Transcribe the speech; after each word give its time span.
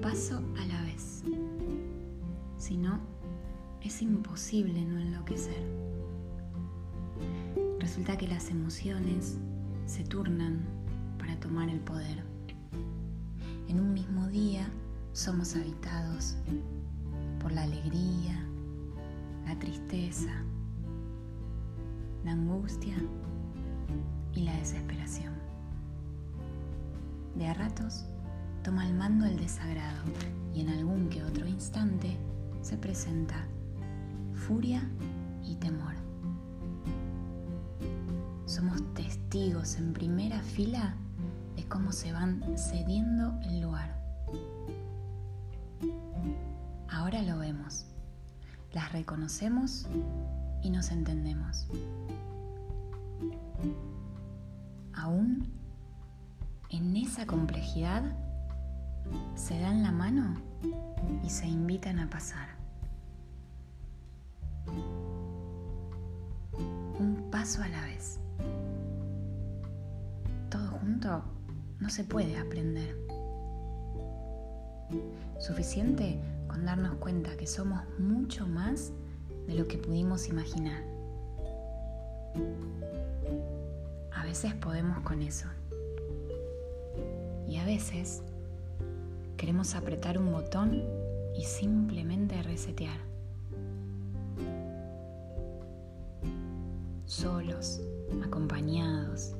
paso 0.00 0.42
a 0.58 0.66
la 0.66 0.82
vez. 0.82 1.22
Si 2.58 2.76
no, 2.76 3.00
es 3.82 4.02
imposible 4.02 4.84
no 4.84 4.98
enloquecer. 4.98 5.62
Resulta 7.80 8.16
que 8.16 8.28
las 8.28 8.50
emociones 8.50 9.38
se 9.86 10.04
turnan 10.04 10.60
para 11.18 11.38
tomar 11.40 11.68
el 11.68 11.80
poder. 11.80 12.22
En 13.68 13.80
un 13.80 13.92
mismo 13.92 14.28
día 14.28 14.68
somos 15.12 15.56
habitados 15.56 16.36
por 17.40 17.52
la 17.52 17.62
alegría, 17.62 18.46
la 19.46 19.58
tristeza, 19.58 20.32
la 22.24 22.32
angustia 22.32 22.96
y 24.32 24.44
la 24.44 24.56
desesperación. 24.56 25.34
De 27.36 27.46
a 27.46 27.54
ratos 27.54 28.06
toma 28.64 28.86
el 28.86 28.94
mando 28.94 29.26
el 29.26 29.36
desagrado 29.36 30.02
y 30.54 30.62
en 30.62 30.70
algún 30.70 31.10
que 31.10 31.22
otro 31.22 31.46
instante 31.46 32.16
se 32.62 32.78
presenta 32.78 33.46
furia 34.32 34.82
y 35.44 35.56
temor. 35.56 35.92
Somos 38.46 38.82
testigos 38.94 39.76
en 39.76 39.92
primera 39.92 40.40
fila 40.40 40.96
de 41.56 41.68
cómo 41.68 41.92
se 41.92 42.12
van 42.12 42.42
cediendo 42.56 43.38
el 43.42 43.60
lugar. 43.60 44.00
Ahora 46.88 47.20
lo 47.20 47.36
vemos, 47.38 47.84
las 48.72 48.92
reconocemos 48.92 49.86
y 50.62 50.70
nos 50.70 50.90
entendemos. 50.90 51.66
Aún 54.94 55.52
en 56.70 56.96
esa 56.96 57.26
complejidad 57.26 58.16
se 59.34 59.58
dan 59.58 59.82
la 59.82 59.92
mano 59.92 60.36
y 61.22 61.30
se 61.30 61.46
invitan 61.46 61.98
a 61.98 62.08
pasar. 62.08 62.48
Un 66.98 67.28
paso 67.30 67.62
a 67.62 67.68
la 67.68 67.82
vez. 67.82 68.18
Todo 70.50 70.66
junto 70.78 71.22
no 71.80 71.90
se 71.90 72.04
puede 72.04 72.38
aprender. 72.38 72.96
Suficiente 75.38 76.20
con 76.46 76.64
darnos 76.64 76.94
cuenta 76.96 77.36
que 77.36 77.46
somos 77.46 77.80
mucho 77.98 78.46
más 78.46 78.92
de 79.46 79.54
lo 79.54 79.66
que 79.66 79.78
pudimos 79.78 80.28
imaginar. 80.28 80.82
A 84.12 84.24
veces 84.24 84.54
podemos 84.54 85.00
con 85.00 85.22
eso. 85.22 85.46
Y 87.48 87.56
a 87.56 87.64
veces 87.64 88.22
queremos 89.36 89.74
apretar 89.74 90.18
un 90.18 90.32
botón 90.32 90.82
y 91.34 91.44
simplemente 91.44 92.42
resetear. 92.42 92.98
Solos, 97.06 97.80
acompañados, 98.24 99.34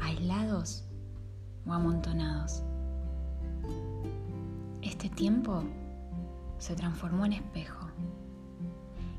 aislados 0.00 0.84
o 1.66 1.72
amontonados. 1.72 2.62
Este 4.82 5.08
tiempo 5.08 5.62
se 6.58 6.74
transformó 6.74 7.26
en 7.26 7.34
espejo 7.34 7.88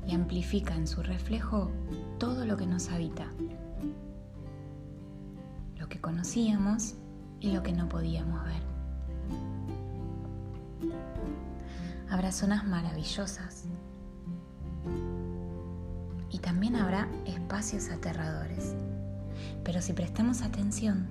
y 0.06 0.14
amplifica 0.14 0.74
en 0.74 0.86
su 0.86 1.02
reflejo 1.02 1.70
todo 2.18 2.44
lo 2.46 2.56
que 2.56 2.66
nos 2.66 2.90
habita, 2.90 3.30
lo 5.76 5.88
que 5.88 6.00
conocíamos 6.00 6.94
y 7.40 7.52
lo 7.52 7.62
que 7.62 7.72
no 7.72 7.88
podíamos 7.88 8.44
ver. 8.44 8.73
Habrá 12.10 12.32
zonas 12.32 12.66
maravillosas. 12.66 13.64
Y 16.30 16.38
también 16.38 16.76
habrá 16.76 17.08
espacios 17.26 17.90
aterradores, 17.90 18.74
pero 19.62 19.80
si 19.80 19.92
prestamos 19.92 20.42
atención, 20.42 21.06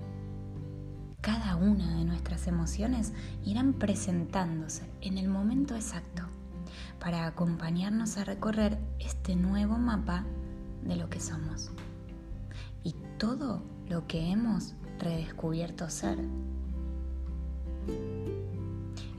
cada 1.21 1.55
una 1.55 1.97
de 1.97 2.03
nuestras 2.03 2.47
emociones 2.47 3.13
irán 3.45 3.73
presentándose 3.73 4.83
en 4.99 5.17
el 5.17 5.29
momento 5.29 5.75
exacto 5.75 6.23
para 6.99 7.25
acompañarnos 7.25 8.17
a 8.17 8.25
recorrer 8.25 8.77
este 8.99 9.35
nuevo 9.35 9.77
mapa 9.77 10.25
de 10.83 10.97
lo 10.97 11.09
que 11.09 11.19
somos. 11.19 11.71
Y 12.83 12.95
todo 13.17 13.61
lo 13.87 14.05
que 14.07 14.31
hemos 14.31 14.73
redescubierto 14.99 15.89
ser. 15.89 16.17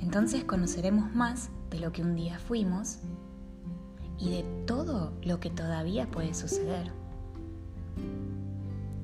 Entonces 0.00 0.44
conoceremos 0.44 1.14
más 1.14 1.50
de 1.74 1.80
lo 1.80 1.90
que 1.90 2.02
un 2.02 2.14
día 2.14 2.38
fuimos 2.38 2.98
y 4.16 4.30
de 4.30 4.44
todo 4.64 5.12
lo 5.24 5.40
que 5.40 5.50
todavía 5.50 6.08
puede 6.08 6.32
suceder. 6.32 6.92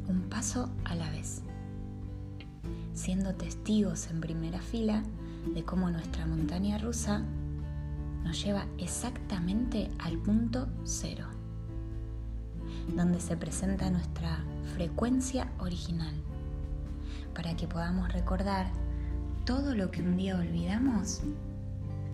Un 0.06 0.28
paso 0.31 0.70
a 0.84 0.94
la 0.94 1.10
vez, 1.10 1.42
siendo 2.94 3.34
testigos 3.34 4.08
en 4.08 4.20
primera 4.20 4.60
fila 4.60 5.03
de 5.53 5.64
cómo 5.64 5.91
nuestra 5.91 6.26
montaña 6.26 6.78
rusa 6.78 7.25
nos 8.22 8.41
lleva 8.41 8.66
exactamente 8.78 9.88
al 9.98 10.16
punto 10.19 10.69
cero, 10.84 11.26
donde 12.94 13.20
se 13.20 13.37
presenta 13.37 13.91
nuestra 13.91 14.44
frecuencia 14.75 15.50
original, 15.58 16.14
para 17.34 17.56
que 17.56 17.66
podamos 17.66 18.12
recordar 18.12 18.70
todo 19.44 19.75
lo 19.75 19.91
que 19.91 20.02
un 20.02 20.16
día 20.16 20.37
olvidamos 20.37 21.22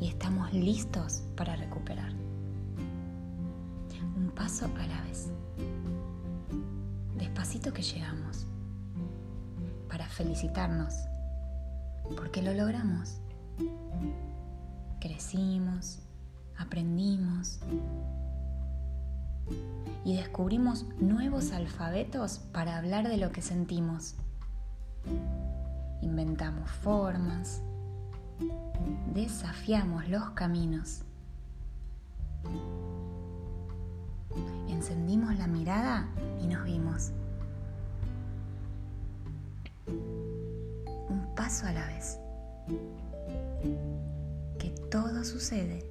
y 0.00 0.08
estamos 0.08 0.52
listos 0.52 1.22
para 1.36 1.56
recuperar. 1.56 2.12
Un 4.16 4.32
paso 4.34 4.66
a 4.66 4.86
la 4.86 5.02
vez. 5.02 5.30
Despacito 7.16 7.72
que 7.72 7.82
llegamos, 7.82 8.46
para 9.88 10.06
felicitarnos, 10.08 10.94
porque 12.16 12.42
lo 12.42 12.52
logramos 12.52 13.20
crecimos, 15.06 16.00
aprendimos 16.58 17.60
y 20.04 20.16
descubrimos 20.16 20.84
nuevos 20.98 21.52
alfabetos 21.52 22.38
para 22.52 22.76
hablar 22.76 23.08
de 23.08 23.16
lo 23.16 23.30
que 23.30 23.42
sentimos. 23.42 24.16
Inventamos 26.02 26.70
formas, 26.70 27.62
desafiamos 29.14 30.08
los 30.08 30.30
caminos, 30.30 31.02
encendimos 34.68 35.36
la 35.36 35.46
mirada 35.46 36.08
y 36.42 36.46
nos 36.46 36.64
vimos. 36.64 37.12
Un 41.08 41.34
paso 41.34 41.66
a 41.66 41.72
la 41.72 41.86
vez 41.86 42.18
todo 44.90 45.24
sucede 45.24 45.84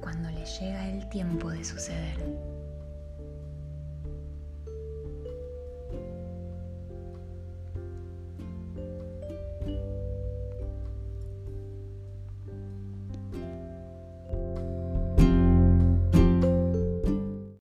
cuando 0.00 0.30
le 0.30 0.44
llega 0.44 0.88
el 0.88 1.08
tiempo 1.08 1.50
de 1.50 1.64
suceder. 1.64 2.63